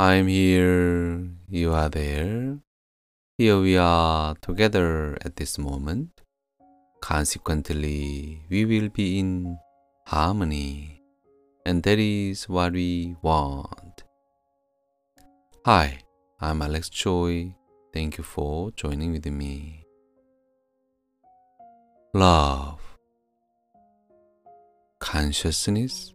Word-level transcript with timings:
I'm 0.00 0.28
here, 0.28 1.28
you 1.50 1.74
are 1.74 1.90
there. 1.90 2.56
Here 3.36 3.60
we 3.60 3.76
are 3.76 4.34
together 4.40 5.18
at 5.20 5.36
this 5.36 5.58
moment. 5.58 6.22
Consequently, 7.02 8.42
we 8.48 8.64
will 8.64 8.88
be 8.88 9.18
in 9.18 9.58
harmony, 10.06 11.02
and 11.66 11.82
that 11.82 11.98
is 11.98 12.48
what 12.48 12.72
we 12.72 13.14
want. 13.20 14.04
Hi, 15.66 15.98
I'm 16.40 16.62
Alex 16.62 16.88
Choi. 16.88 17.54
Thank 17.92 18.16
you 18.16 18.24
for 18.24 18.70
joining 18.70 19.12
with 19.12 19.26
me. 19.26 19.84
Love, 22.14 22.80
consciousness, 24.98 26.14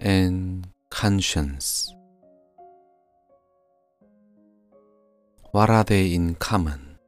and 0.00 0.66
conscience. 0.90 1.94
What 5.52 5.70
are 5.70 5.84
they 5.84 6.14
in 6.14 6.34
common? 6.34 6.98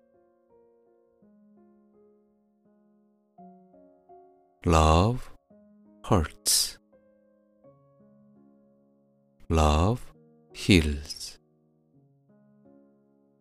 Love 4.64 5.30
hurts. 6.05 6.78
Love 9.48 10.12
heals. 10.52 11.38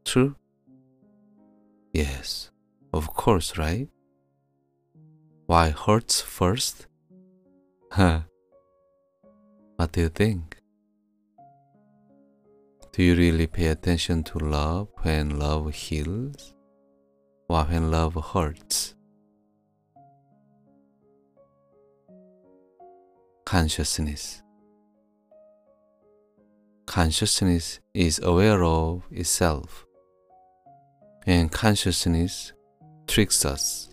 True? 0.04 0.36
Yes, 1.94 2.52
of 2.94 3.14
course, 3.14 3.58
right? 3.58 3.88
Why 5.46 5.70
hurts 5.70 6.22
first? 6.22 6.88
Huh. 7.92 8.22
What 9.82 9.94
do 9.94 10.02
you 10.02 10.10
think? 10.10 10.58
Do 12.92 13.02
you 13.02 13.16
really 13.16 13.48
pay 13.48 13.66
attention 13.66 14.22
to 14.26 14.38
love 14.38 14.90
when 15.02 15.40
love 15.40 15.74
heals 15.74 16.54
or 17.50 17.64
when 17.64 17.90
love 17.90 18.14
hurts? 18.14 18.94
Consciousness. 23.44 24.44
Consciousness 26.86 27.80
is 27.96 28.20
aware 28.20 28.64
of 28.64 29.02
itself, 29.10 29.88
and 31.26 31.52
consciousness 31.52 32.54
tricks 33.08 33.44
us. 33.46 33.90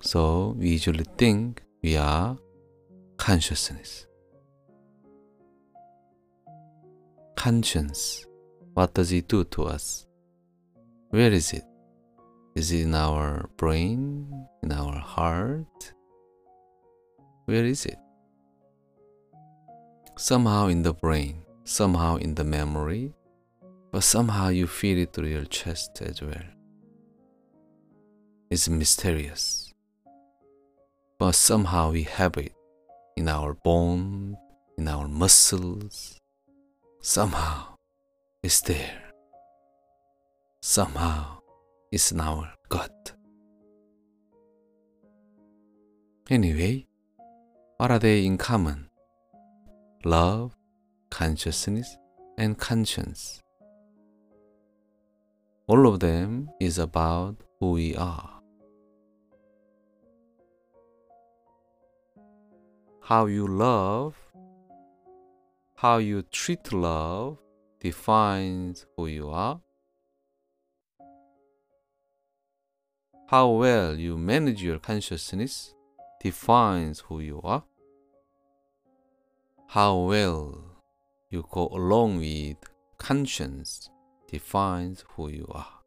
So 0.00 0.56
we 0.58 0.70
usually 0.70 1.06
think 1.16 1.62
we 1.80 1.96
are 1.96 2.36
consciousness. 3.18 4.08
Conscience. 7.40 8.26
What 8.74 8.92
does 8.92 9.12
it 9.12 9.26
do 9.26 9.44
to 9.44 9.64
us? 9.64 10.06
Where 11.08 11.32
is 11.32 11.54
it? 11.54 11.64
Is 12.54 12.70
it 12.70 12.82
in 12.82 12.94
our 12.94 13.48
brain? 13.56 14.46
In 14.62 14.70
our 14.70 14.98
heart? 14.98 15.94
Where 17.46 17.64
is 17.64 17.86
it? 17.86 17.96
Somehow 20.18 20.66
in 20.66 20.82
the 20.82 20.92
brain, 20.92 21.40
somehow 21.64 22.16
in 22.16 22.34
the 22.34 22.44
memory, 22.44 23.14
but 23.90 24.02
somehow 24.02 24.48
you 24.48 24.66
feel 24.66 24.98
it 24.98 25.14
through 25.14 25.28
your 25.28 25.46
chest 25.46 26.02
as 26.02 26.20
well. 26.20 26.50
It's 28.50 28.68
mysterious. 28.68 29.72
But 31.18 31.32
somehow 31.32 31.92
we 31.92 32.02
have 32.02 32.36
it 32.36 32.52
in 33.16 33.28
our 33.30 33.54
bone, 33.54 34.36
in 34.76 34.88
our 34.88 35.08
muscles, 35.08 36.19
somehow 37.02 37.74
is 38.42 38.60
there. 38.60 39.02
Somehow 40.60 41.38
is 41.90 42.12
in 42.12 42.20
our 42.20 42.52
gut. 42.68 43.12
Anyway, 46.28 46.86
what 47.78 47.90
are 47.90 47.98
they 47.98 48.26
in 48.26 48.36
common? 48.36 48.90
Love, 50.04 50.54
consciousness, 51.10 51.96
and 52.36 52.58
conscience. 52.58 53.40
All 55.66 55.86
of 55.86 56.00
them 56.00 56.50
is 56.60 56.78
about 56.78 57.36
who 57.58 57.72
we 57.72 57.96
are. 57.96 58.40
How 63.00 63.26
you 63.26 63.46
love 63.46 64.14
how 65.80 65.96
you 65.96 66.20
treat 66.20 66.74
love 66.74 67.38
defines 67.80 68.84
who 68.98 69.06
you 69.06 69.30
are. 69.30 69.58
How 73.28 73.48
well 73.48 73.98
you 73.98 74.18
manage 74.18 74.62
your 74.62 74.78
consciousness 74.78 75.74
defines 76.22 77.00
who 77.00 77.20
you 77.20 77.40
are. 77.42 77.64
How 79.68 79.96
well 79.96 80.62
you 81.30 81.46
go 81.50 81.68
along 81.68 82.18
with 82.18 82.58
conscience 82.98 83.88
defines 84.28 85.02
who 85.16 85.30
you 85.30 85.46
are. 85.50 85.80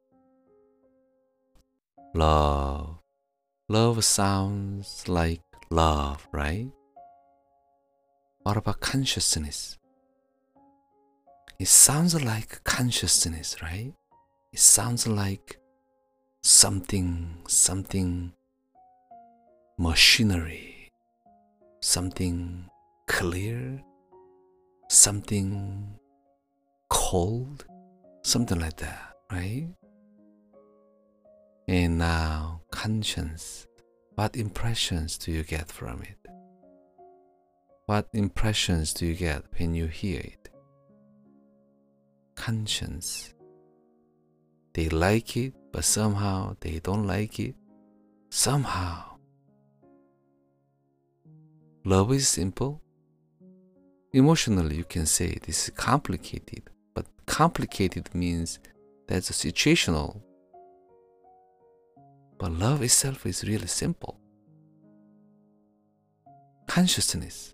Love. 2.16 2.98
Love 3.70 4.04
sounds 4.04 5.08
like 5.08 5.44
love, 5.70 6.28
right? 6.31 6.72
What 8.42 8.58
about 8.58 8.80
consciousness? 8.80 9.78
It 11.59 11.68
sounds 11.68 12.22
like 12.24 12.64
consciousness, 12.64 13.62
right? 13.62 13.94
It 14.52 14.59
sounds 14.59 15.08
like 15.08 15.59
something, 16.41 17.38
something 17.47 18.34
machinery, 19.78 20.92
something 21.80 22.69
clear, 23.08 23.81
something 24.90 26.00
cold, 26.90 27.66
something 28.24 28.59
like 28.59 28.78
that, 28.78 29.13
right? 29.31 29.68
And 31.68 31.97
now, 31.97 32.62
conscience. 32.72 33.68
What 34.16 34.36
impressions 34.36 35.18
do 35.18 35.31
you 35.31 35.44
get 35.44 35.72
from 35.72 36.02
it? 36.03 36.18
What 37.86 38.08
impressions 38.13 38.94
do 38.94 39.06
you 39.06 39.16
get 39.16 39.44
when 39.58 39.74
you 39.74 39.88
hear 39.88 40.19
it? 40.19 40.50
Conscience. 42.35 43.33
They 44.73 44.89
like 44.89 45.38
it, 45.38 45.53
but 45.71 45.83
somehow 45.83 46.55
they 46.59 46.79
don't 46.79 47.05
like 47.05 47.39
it. 47.39 47.55
Somehow. 48.29 49.17
Love 51.85 52.11
is 52.13 52.27
simple. 52.27 52.81
Emotionally, 54.13 54.75
you 54.75 54.83
can 54.83 55.05
say 55.05 55.38
this 55.45 55.66
is 55.66 55.69
complicated, 55.71 56.63
but 56.94 57.05
complicated 57.25 58.13
means 58.16 58.59
that's 59.07 59.29
a 59.29 59.33
situational. 59.33 60.21
But 62.38 62.51
love 62.53 62.81
itself 62.81 63.25
is 63.25 63.44
really 63.44 63.67
simple. 63.67 64.19
Consciousness. 66.67 67.53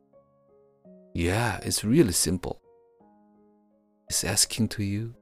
Yeah, 1.13 1.59
it's 1.63 1.84
really 1.84 2.13
simple 2.13 2.61
is 4.09 4.24
asking 4.24 4.68
to 4.70 4.84
you, 4.84 5.14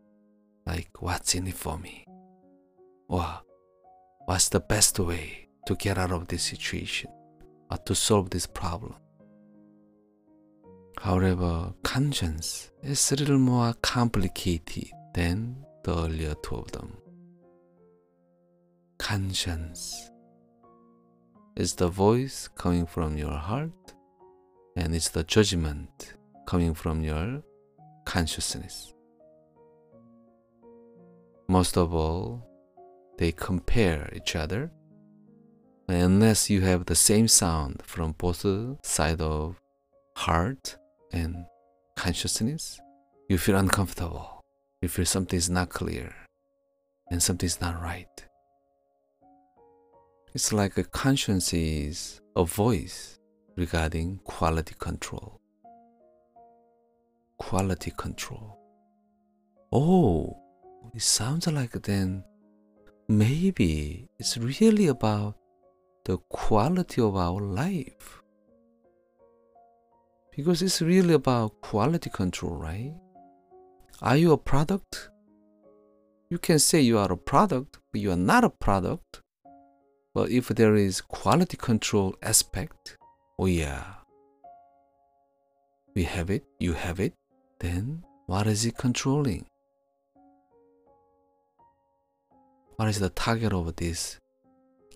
like, 0.66 0.90
what's 1.00 1.36
in 1.36 1.48
it 1.48 1.56
for 1.56 1.78
me? 1.78 2.06
Or 3.08 3.42
what's 4.26 4.50
the 4.50 4.60
best 4.60 5.00
way 5.00 5.50
to 5.66 5.76
get 5.76 5.98
out 5.98 6.12
of 6.12 6.28
this 6.28 6.44
situation 6.44 7.12
or 7.70 7.78
to 7.78 7.96
solve 7.96 8.30
this 8.30 8.48
problem? 8.48 8.96
However, 11.00 11.74
conscience 11.84 12.72
is 12.82 13.12
a 13.12 13.16
little 13.16 13.38
more 13.38 13.74
complicated 13.82 14.90
than 15.14 15.64
the 15.84 15.96
earlier 15.96 16.34
two 16.44 16.56
of 16.56 16.72
them. 16.72 16.98
Conscience 18.98 20.10
is 21.56 21.76
the 21.76 21.88
voice 21.88 22.48
coming 22.48 22.86
from 22.86 23.18
your 23.18 23.32
heart, 23.32 23.94
and 24.76 24.96
it's 24.96 25.10
the 25.10 25.24
judgment 25.24 26.16
coming 26.46 26.74
from 26.74 27.04
your 27.04 27.44
consciousness. 28.08 28.94
Most 31.50 31.78
of 31.78 31.94
all, 31.94 32.48
they 33.18 33.34
compare 33.34 34.10
each 34.16 34.34
other. 34.34 34.72
Unless 35.90 36.50
you 36.50 36.62
have 36.62 36.86
the 36.86 36.96
same 36.96 37.28
sound 37.28 37.82
from 37.84 38.14
both 38.18 38.46
sides 38.84 39.22
of 39.22 39.60
heart 40.16 40.78
and 41.12 41.46
consciousness, 41.98 42.80
you 43.28 43.38
feel 43.38 43.58
uncomfortable. 43.58 44.42
You 44.82 44.88
feel 44.88 45.06
something 45.06 45.38
is 45.38 45.50
not 45.50 45.68
clear 45.68 46.16
and 47.12 47.22
something 47.22 47.48
is 47.48 47.60
not 47.60 47.82
right. 47.82 48.26
It's 50.34 50.54
like 50.54 50.78
a 50.78 50.86
conscience 50.86 51.54
is 51.54 52.22
a 52.38 52.46
voice 52.46 53.20
regarding 53.58 54.20
quality 54.24 54.76
control 54.80 55.37
quality 57.38 57.92
control. 57.96 58.58
Oh, 59.72 60.38
it 60.94 61.02
sounds 61.02 61.48
like 61.48 61.74
then 61.84 62.24
maybe 63.08 64.08
it's 64.20 64.38
really 64.38 64.88
about 64.88 65.36
the 66.06 66.18
quality 66.30 67.02
of 67.02 67.16
our 67.16 67.42
life. 67.42 68.22
Because 70.36 70.62
it's 70.62 70.82
really 70.82 71.14
about 71.14 71.62
quality 71.62 72.10
control, 72.10 72.56
right? 72.56 72.94
Are 74.02 74.16
you 74.16 74.32
a 74.32 74.38
product? 74.38 75.10
You 76.30 76.38
can 76.38 76.60
say 76.60 76.82
you 76.82 76.98
are 76.98 77.12
a 77.12 77.18
product, 77.18 77.80
but 77.92 78.02
you 78.02 78.12
are 78.12 78.16
not 78.16 78.44
a 78.44 78.50
product. 78.50 79.22
But 80.14 80.30
if 80.30 80.48
there 80.50 80.76
is 80.76 81.02
quality 81.02 81.58
control 81.58 82.16
aspect, 82.22 82.98
oh 83.40 83.46
yeah, 83.46 83.84
we 85.96 86.04
have 86.04 86.30
it, 86.30 86.44
you 86.60 86.74
have 86.74 87.00
it, 87.00 87.14
then 87.60 88.04
what 88.26 88.48
is 88.48 88.66
it 88.66 88.78
controlling? 88.78 89.46
What 92.76 92.90
is 92.90 93.00
the 93.00 93.10
target 93.10 93.54
of 93.54 93.76
this 93.76 94.20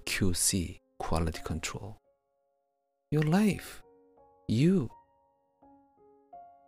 QC, 0.05 0.79
quality 0.99 1.41
control? 1.43 1.97
Your 3.09 3.23
life, 3.23 3.81
you. 4.47 4.89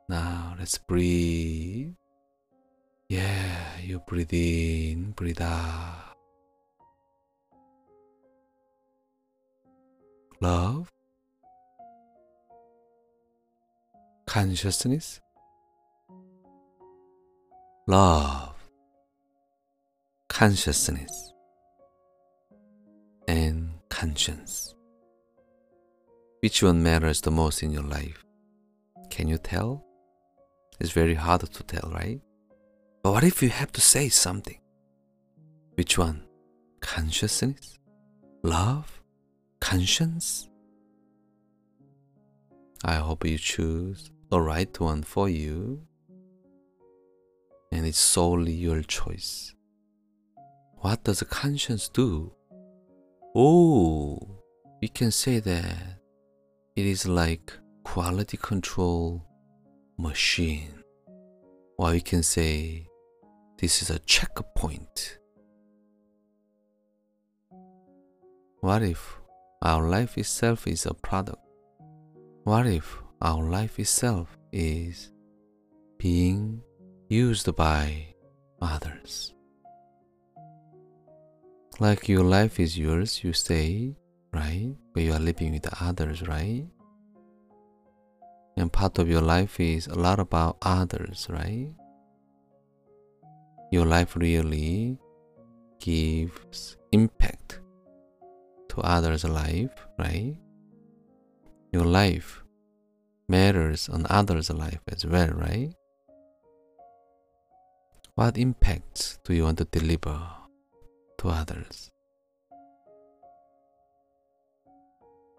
Now 0.10 0.56
let's 0.58 0.78
breathe. 0.78 1.94
Yeah, 3.10 3.78
you 3.82 4.00
breathe 4.08 4.34
in, 4.34 5.12
breathe 5.12 5.42
out. 5.42 6.16
Love, 10.42 10.92
consciousness, 14.26 15.22
love, 17.88 18.56
consciousness, 20.30 21.34
and 23.28 23.72
conscience. 23.90 24.74
Which 26.42 26.64
one 26.64 26.82
matters 26.82 27.22
the 27.22 27.32
most 27.32 27.62
in 27.64 27.72
your 27.72 27.84
life? 27.84 28.24
Can 29.10 29.28
you 29.28 29.38
tell? 29.38 29.86
It's 30.80 30.92
very 30.92 31.14
hard 31.14 31.42
to 31.42 31.64
tell, 31.64 31.92
right? 31.92 32.22
But 33.04 33.12
what 33.12 33.24
if 33.24 33.44
you 33.44 33.50
have 33.50 33.72
to 33.74 33.82
say 33.82 34.10
something? 34.10 34.60
Which 35.76 35.98
one? 35.98 36.24
Consciousness? 36.80 37.80
Love? 38.44 39.02
Conscience? 39.60 40.50
I 42.86 42.96
hope 42.96 43.26
you 43.26 43.38
choose 43.38 44.10
the 44.30 44.40
right 44.40 44.78
one 44.80 45.04
for 45.04 45.30
you. 45.30 45.82
And 47.74 47.88
it's 47.88 47.98
solely 47.98 48.54
your 48.54 48.84
choice. 48.84 49.56
What 50.76 51.04
does 51.04 51.24
conscience 51.24 51.90
do? 51.90 52.32
Oh, 53.36 54.20
we 54.80 54.90
can 54.90 55.10
say 55.10 55.40
that 55.40 55.98
it 56.76 56.86
is 56.86 57.08
like 57.08 57.52
quality 57.84 58.38
control 58.38 59.26
machine. 59.98 60.84
Or 61.80 61.90
we 61.94 62.02
can 62.02 62.22
say 62.22 62.86
this 63.58 63.82
is 63.82 63.90
a 63.90 63.98
checkpoint. 63.98 65.18
What 68.60 68.84
if 68.84 69.18
our 69.64 69.90
life 69.90 70.20
itself 70.20 70.68
is 70.68 70.86
a 70.86 70.94
product? 70.94 71.42
What 72.44 72.68
if 72.68 73.02
our 73.20 73.44
life 73.44 73.80
itself 73.80 74.38
is 74.52 75.12
being 75.98 76.62
used 77.10 77.56
by 77.56 78.08
others? 78.62 79.34
Like 81.80 82.08
your 82.08 82.24
life 82.24 82.60
is 82.60 82.78
yours, 82.78 83.24
you 83.24 83.34
say, 83.34 83.96
right? 84.32 84.74
But 84.94 85.04
you 85.04 85.14
are 85.14 85.20
living 85.20 85.52
with 85.52 85.68
others, 85.82 86.22
right? 86.28 86.66
And 88.56 88.72
part 88.72 89.00
of 89.00 89.10
your 89.10 89.22
life 89.22 89.60
is 89.60 89.88
a 89.88 89.96
lot 89.96 90.20
about 90.20 90.58
others, 90.62 91.28
right? 91.30 91.70
Your 93.72 93.86
life 93.86 94.16
really 94.16 95.00
gives 95.80 96.78
impact 96.92 97.60
to 98.70 98.82
others' 98.82 99.24
life, 99.24 99.74
right? 99.98 100.36
Your 101.72 101.86
life 101.86 102.44
matters 103.28 103.90
on 103.90 104.06
others' 104.10 104.52
life 104.52 104.82
as 104.88 105.06
well, 105.06 105.30
right? 105.30 105.74
What 108.16 108.38
impacts 108.38 109.18
do 109.26 109.34
you 109.34 109.46
want 109.46 109.58
to 109.58 109.66
deliver 109.66 110.22
to 111.18 111.30
others? 111.30 111.90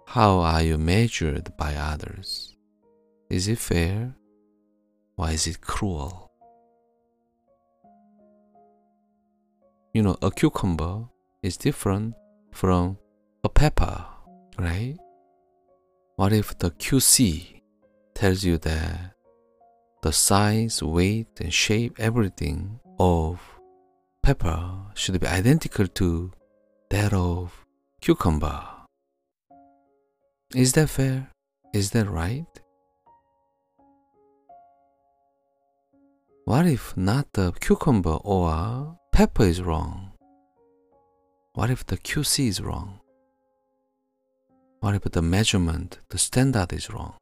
How 0.08 0.40
are 0.40 0.60
you 0.60 0.76
measured 0.76 1.56
by 1.56 1.76
others? 1.76 2.56
Is 3.30 3.46
it 3.46 3.58
fair? 3.58 4.16
Or 5.16 5.30
is 5.30 5.46
it 5.46 5.60
cruel? 5.60 6.32
You 9.92 10.02
know, 10.02 10.16
a 10.20 10.32
cucumber 10.32 11.04
is 11.44 11.56
different 11.56 12.16
from 12.50 12.98
a 13.44 13.48
pepper, 13.48 14.04
right? 14.58 14.96
What 16.16 16.32
if 16.32 16.58
the 16.58 16.72
QC 16.72 17.60
tells 18.14 18.42
you 18.42 18.58
that 18.58 19.13
the 20.04 20.12
size, 20.12 20.82
weight, 20.82 21.40
and 21.40 21.50
shape, 21.50 21.94
everything 21.98 22.78
of 22.98 23.40
pepper 24.22 24.62
should 24.92 25.18
be 25.18 25.26
identical 25.26 25.86
to 25.86 26.30
that 26.90 27.14
of 27.14 27.64
cucumber? 28.02 28.62
Is 30.54 30.74
that 30.74 30.90
fair? 30.90 31.30
Is 31.72 31.92
that 31.92 32.06
right? 32.06 32.52
What 36.44 36.66
if 36.66 36.94
not 36.98 37.32
the 37.32 37.52
cucumber 37.52 38.18
or 38.24 38.98
pepper 39.10 39.44
is 39.44 39.62
wrong? 39.62 40.12
What 41.54 41.70
if 41.70 41.86
the 41.86 41.96
QC 41.96 42.46
is 42.46 42.60
wrong? 42.60 43.00
What 44.80 44.96
if 44.96 45.04
the 45.04 45.22
measurement, 45.22 46.00
the 46.10 46.18
standard 46.18 46.74
is 46.74 46.90
wrong? 46.90 47.14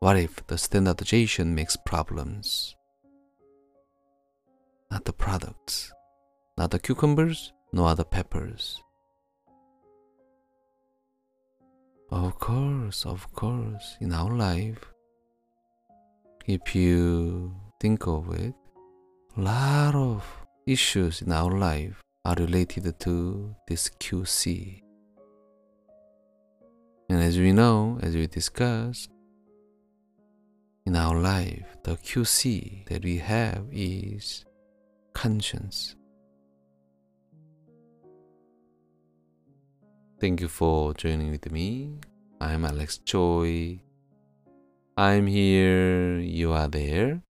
What 0.00 0.16
if 0.16 0.46
the 0.46 0.56
standardization 0.56 1.54
makes 1.54 1.76
problems? 1.76 2.74
Not 4.90 5.04
the 5.04 5.12
products, 5.12 5.92
not 6.56 6.70
the 6.70 6.78
cucumbers, 6.78 7.52
nor 7.74 7.94
the 7.94 8.06
peppers. 8.06 8.82
Of 12.10 12.38
course, 12.38 13.04
of 13.04 13.30
course, 13.34 13.98
in 14.00 14.14
our 14.14 14.34
life, 14.34 14.82
if 16.46 16.74
you 16.74 17.54
think 17.78 18.06
of 18.06 18.32
it, 18.32 18.54
a 19.36 19.40
lot 19.42 19.94
of 19.94 20.24
issues 20.66 21.20
in 21.20 21.30
our 21.30 21.58
life 21.58 22.00
are 22.24 22.36
related 22.36 22.98
to 23.00 23.54
this 23.68 23.90
QC. 24.00 24.80
And 27.10 27.20
as 27.20 27.36
we 27.36 27.52
know, 27.52 27.98
as 28.02 28.16
we 28.16 28.26
discussed, 28.26 29.10
in 30.90 30.96
our 30.96 31.20
life, 31.20 31.62
the 31.84 31.94
QC 31.98 32.84
that 32.88 33.04
we 33.04 33.18
have 33.18 33.62
is 33.70 34.44
conscience. 35.14 35.94
Thank 40.20 40.40
you 40.40 40.48
for 40.48 40.92
joining 40.94 41.30
with 41.30 41.48
me. 41.52 42.00
I'm 42.40 42.64
Alex 42.64 42.98
Choi. 43.04 43.78
I'm 44.96 45.28
here, 45.28 46.18
you 46.18 46.50
are 46.50 46.66
there. 46.66 47.22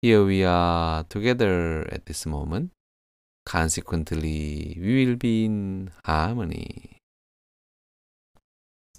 Here 0.00 0.24
we 0.24 0.44
are 0.44 1.04
together 1.04 1.86
at 1.92 2.06
this 2.06 2.24
moment. 2.24 2.70
Consequently, 3.44 4.78
we 4.80 5.04
will 5.04 5.16
be 5.16 5.44
in 5.44 5.90
harmony. 6.06 6.97